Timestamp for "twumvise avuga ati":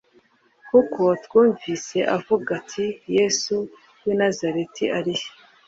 1.23-2.85